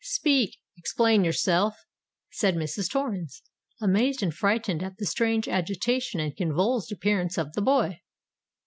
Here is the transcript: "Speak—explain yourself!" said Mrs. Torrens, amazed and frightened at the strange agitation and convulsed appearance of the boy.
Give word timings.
"Speak—explain 0.03 1.23
yourself!" 1.23 1.75
said 2.31 2.55
Mrs. 2.55 2.89
Torrens, 2.91 3.43
amazed 3.79 4.23
and 4.23 4.33
frightened 4.33 4.81
at 4.81 4.97
the 4.97 5.05
strange 5.05 5.47
agitation 5.47 6.19
and 6.19 6.35
convulsed 6.35 6.91
appearance 6.91 7.37
of 7.37 7.53
the 7.53 7.61
boy. 7.61 8.01